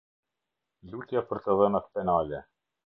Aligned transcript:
Lutja 0.93 1.23
për 1.29 1.43
të 1.45 1.59
dhënat 1.61 1.91
penale. 1.99 2.47